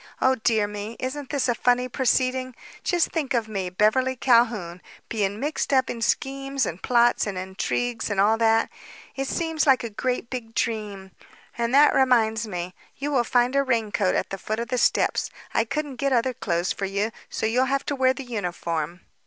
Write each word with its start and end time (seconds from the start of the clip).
"Oh, 0.19 0.33
dear 0.33 0.65
me! 0.67 0.97
Isn't 0.99 1.29
this 1.29 1.47
a 1.47 1.53
funny 1.53 1.87
proceeding? 1.87 2.55
Just 2.83 3.11
think 3.11 3.35
of 3.35 3.47
me, 3.47 3.69
Beverly 3.69 4.15
Calhoun, 4.15 4.81
being 5.09 5.39
mixed 5.39 5.71
up 5.71 5.91
in 5.91 6.01
schemes 6.01 6.65
and 6.65 6.81
plots 6.81 7.27
and 7.27 7.37
intrigues 7.37 8.09
and 8.09 8.19
all 8.19 8.35
that. 8.39 8.71
It 9.15 9.27
seems 9.27 9.67
like 9.67 9.83
a 9.83 9.91
great 9.91 10.27
big 10.31 10.55
dream. 10.55 11.11
And 11.55 11.71
that 11.75 11.93
reminds 11.93 12.47
me: 12.47 12.73
you 12.97 13.11
will 13.11 13.23
find 13.23 13.55
a 13.55 13.61
raincoat 13.61 14.15
at 14.15 14.31
the 14.31 14.39
foot 14.39 14.59
of 14.59 14.69
the 14.69 14.79
steps. 14.79 15.29
I 15.53 15.65
couldn't 15.65 15.97
get 15.97 16.11
other 16.11 16.33
clothes 16.33 16.73
for 16.73 16.85
you, 16.85 17.11
so 17.29 17.45
you'll 17.45 17.65
have 17.65 17.85
to 17.85 17.95
wear 17.95 18.15
the 18.15 18.23
uniform. 18.25 19.01